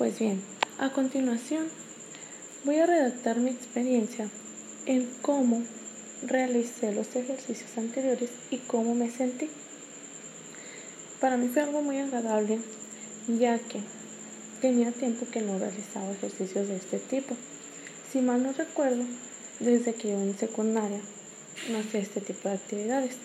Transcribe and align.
Pues 0.00 0.18
bien, 0.18 0.40
a 0.78 0.88
continuación 0.94 1.68
voy 2.64 2.76
a 2.76 2.86
redactar 2.86 3.36
mi 3.36 3.50
experiencia 3.50 4.30
en 4.86 5.06
cómo 5.20 5.62
realicé 6.22 6.90
los 6.92 7.14
ejercicios 7.14 7.76
anteriores 7.76 8.30
y 8.50 8.56
cómo 8.56 8.94
me 8.94 9.10
sentí. 9.10 9.50
Para 11.20 11.36
mí 11.36 11.48
fue 11.48 11.60
algo 11.60 11.82
muy 11.82 11.98
agradable 11.98 12.60
ya 13.28 13.58
que 13.58 13.80
tenía 14.62 14.90
tiempo 14.90 15.26
que 15.30 15.42
no 15.42 15.58
realizaba 15.58 16.12
ejercicios 16.12 16.68
de 16.68 16.76
este 16.76 16.98
tipo. 16.98 17.36
Si 18.10 18.22
mal 18.22 18.42
no 18.42 18.54
recuerdo, 18.54 19.04
desde 19.58 19.92
que 19.92 20.08
yo 20.08 20.18
en 20.18 20.38
secundaria 20.38 21.02
no 21.70 21.78
hacía 21.78 22.00
este 22.00 22.22
tipo 22.22 22.48
de 22.48 22.54
actividades. 22.54 23.16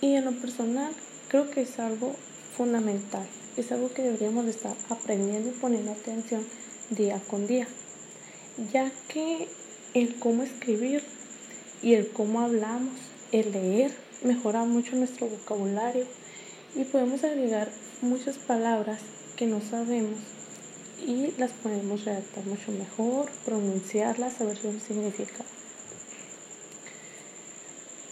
Y 0.00 0.16
en 0.16 0.24
lo 0.24 0.32
personal 0.32 0.92
creo 1.28 1.48
que 1.48 1.60
es 1.60 1.78
algo 1.78 2.16
fundamental, 2.56 3.28
es 3.56 3.70
algo 3.72 3.92
que 3.92 4.02
deberíamos 4.02 4.46
estar 4.46 4.74
aprendiendo 4.88 5.50
y 5.50 5.52
poniendo 5.52 5.92
atención 5.92 6.44
día 6.90 7.20
con 7.28 7.46
día, 7.46 7.66
ya 8.72 8.90
que 9.08 9.48
el 9.94 10.16
cómo 10.16 10.42
escribir 10.42 11.02
y 11.82 11.94
el 11.94 12.08
cómo 12.08 12.40
hablamos, 12.40 12.94
el 13.32 13.52
leer, 13.52 13.92
mejora 14.22 14.64
mucho 14.64 14.96
nuestro 14.96 15.28
vocabulario 15.28 16.04
y 16.74 16.84
podemos 16.84 17.22
agregar 17.24 17.70
muchas 18.02 18.38
palabras 18.38 19.00
que 19.36 19.46
no 19.46 19.60
sabemos 19.60 20.18
y 21.06 21.32
las 21.38 21.50
podemos 21.52 22.04
redactar 22.04 22.44
mucho 22.46 22.72
mejor, 22.72 23.30
pronunciarlas, 23.44 24.34
saber 24.34 24.56
su 24.56 24.78
significado. 24.80 25.44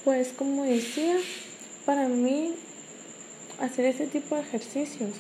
Pues 0.04 0.28
como 0.36 0.64
decía, 0.64 1.16
para 1.86 2.08
mí 2.08 2.54
hacer 3.60 3.86
ese 3.86 4.06
tipo 4.06 4.34
de 4.34 4.42
ejercicios 4.42 5.10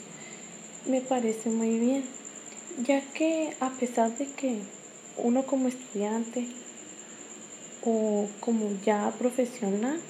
me 0.86 1.00
parece 1.00 1.50
muy 1.50 1.78
bien, 1.78 2.04
ya 2.84 3.00
que 3.12 3.54
a 3.60 3.70
pesar 3.70 4.16
de 4.16 4.26
que 4.26 4.58
uno 5.16 5.44
como 5.44 5.68
estudiante 5.68 6.46
o 7.84 8.26
como 8.40 8.70
ya 8.84 9.12
profesional 9.18 10.00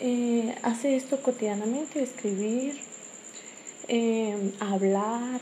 eh, 0.00 0.54
hace 0.62 0.96
esto 0.96 1.20
cotidianamente, 1.20 2.02
escribir, 2.02 2.80
eh, 3.88 4.52
hablar, 4.60 5.40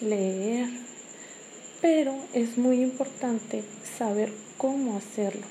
leer, 0.00 0.68
pero 1.82 2.14
es 2.32 2.56
muy 2.56 2.80
importante 2.80 3.62
saber 3.98 4.32
cómo 4.56 4.96
hacerlo, 4.96 5.46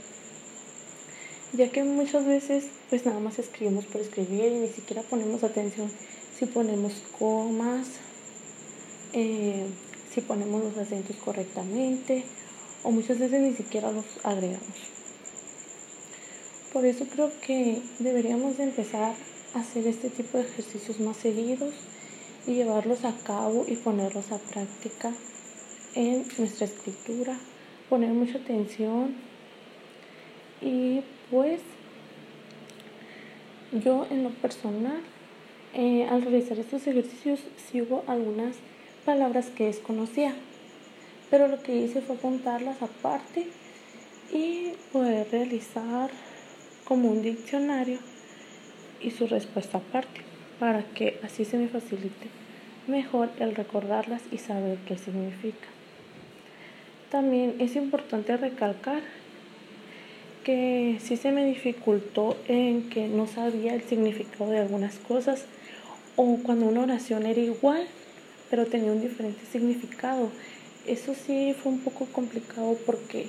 ya 1.53 1.69
que 1.69 1.83
muchas 1.83 2.25
veces 2.25 2.65
pues 2.89 3.05
nada 3.05 3.19
más 3.19 3.37
escribimos 3.37 3.85
por 3.85 4.01
escribir 4.01 4.51
y 4.51 4.59
ni 4.59 4.69
siquiera 4.69 5.03
ponemos 5.03 5.43
atención. 5.43 5.91
Si 6.37 6.45
ponemos 6.45 6.93
comas, 7.17 7.87
eh, 9.19 9.65
si 10.13 10.21
ponemos 10.21 10.63
los 10.63 10.77
acentos 10.77 11.15
correctamente 11.15 12.23
o 12.83 12.91
muchas 12.91 13.17
veces 13.17 13.41
ni 13.41 13.51
siquiera 13.53 13.91
los 13.91 14.05
agregamos. 14.23 14.77
Por 16.71 16.85
eso 16.85 17.05
creo 17.11 17.31
que 17.41 17.81
deberíamos 17.97 18.57
de 18.57 18.65
empezar 18.65 19.15
a 19.55 19.59
hacer 19.59 19.87
este 19.87 20.11
tipo 20.11 20.37
de 20.37 20.43
ejercicios 20.43 20.99
más 20.99 21.17
seguidos 21.17 21.73
y 22.45 22.53
llevarlos 22.53 23.05
a 23.05 23.17
cabo 23.23 23.65
y 23.67 23.75
ponerlos 23.77 24.31
a 24.31 24.37
práctica 24.37 25.11
en 25.95 26.23
nuestra 26.37 26.67
escritura, 26.67 27.39
poner 27.89 28.11
mucha 28.11 28.37
atención 28.37 29.15
y 30.61 31.01
pues 31.31 31.61
yo 33.83 34.05
en 34.11 34.23
lo 34.23 34.29
personal 34.29 35.01
eh, 35.73 36.05
al 36.07 36.21
realizar 36.21 36.59
estos 36.59 36.85
ejercicios 36.85 37.39
sí 37.57 37.81
hubo 37.81 38.03
algunas 38.05 38.57
palabras 39.07 39.45
que 39.45 39.67
desconocía, 39.67 40.33
pero 41.29 41.47
lo 41.47 41.63
que 41.63 41.73
hice 41.73 42.01
fue 42.01 42.17
apuntarlas 42.17 42.81
aparte 42.81 43.47
y 44.33 44.73
poder 44.91 45.31
realizar 45.31 46.09
como 46.83 47.09
un 47.11 47.21
diccionario 47.21 47.99
y 48.99 49.11
su 49.11 49.25
respuesta 49.25 49.77
aparte 49.77 50.19
para 50.59 50.83
que 50.83 51.21
así 51.23 51.45
se 51.45 51.57
me 51.57 51.69
facilite 51.69 52.27
mejor 52.87 53.29
el 53.39 53.55
recordarlas 53.55 54.23
y 54.29 54.39
saber 54.39 54.77
qué 54.85 54.97
significa. 54.97 55.67
También 57.09 57.55
es 57.59 57.77
importante 57.77 58.35
recalcar 58.35 59.03
que 60.43 60.97
sí 61.01 61.15
se 61.15 61.31
me 61.31 61.45
dificultó 61.45 62.35
en 62.49 62.89
que 62.89 63.07
no 63.07 63.25
sabía 63.25 63.73
el 63.73 63.83
significado 63.83 64.51
de 64.51 64.59
algunas 64.59 64.97
cosas 64.97 65.45
o 66.17 66.39
cuando 66.43 66.65
una 66.65 66.81
oración 66.81 67.25
era 67.25 67.39
igual 67.39 67.87
pero 68.49 68.65
tenía 68.65 68.91
un 68.91 69.01
diferente 69.01 69.41
significado. 69.51 70.29
Eso 70.85 71.13
sí 71.13 71.55
fue 71.61 71.71
un 71.71 71.79
poco 71.79 72.05
complicado 72.05 72.77
porque 72.85 73.27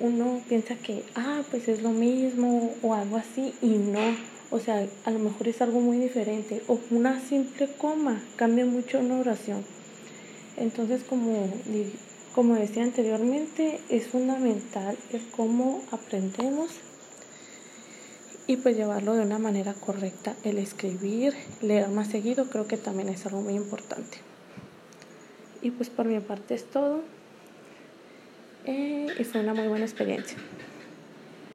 uno 0.00 0.40
piensa 0.48 0.74
que, 0.76 1.02
ah, 1.14 1.42
pues 1.50 1.68
es 1.68 1.82
lo 1.82 1.90
mismo 1.90 2.74
o 2.82 2.94
algo 2.94 3.16
así 3.16 3.54
y 3.62 3.68
no. 3.68 4.16
O 4.50 4.60
sea, 4.60 4.86
a 5.04 5.10
lo 5.10 5.18
mejor 5.18 5.48
es 5.48 5.60
algo 5.62 5.80
muy 5.80 5.98
diferente. 5.98 6.62
O 6.68 6.78
una 6.90 7.20
simple 7.20 7.68
coma 7.78 8.22
cambia 8.36 8.66
mucho 8.66 9.00
una 9.00 9.18
oración. 9.18 9.64
Entonces, 10.56 11.02
como, 11.02 11.48
como 12.34 12.54
decía 12.54 12.82
anteriormente, 12.82 13.80
es 13.88 14.06
fundamental 14.06 14.96
el 15.12 15.22
cómo 15.30 15.82
aprendemos 15.90 16.70
y 18.46 18.56
pues 18.56 18.76
llevarlo 18.76 19.14
de 19.14 19.22
una 19.22 19.38
manera 19.38 19.74
correcta. 19.74 20.34
El 20.44 20.58
escribir, 20.58 21.34
leer 21.62 21.88
más 21.88 22.08
seguido, 22.08 22.48
creo 22.50 22.66
que 22.66 22.76
también 22.76 23.08
es 23.08 23.24
algo 23.26 23.40
muy 23.40 23.54
importante. 23.54 24.18
Y 25.64 25.70
pues 25.70 25.88
por 25.88 26.04
mi 26.04 26.20
parte 26.20 26.54
es 26.54 26.66
todo. 26.66 27.00
Eh, 28.66 29.06
y 29.18 29.24
fue 29.24 29.40
una 29.40 29.54
muy 29.54 29.66
buena 29.66 29.86
experiencia. 29.86 30.36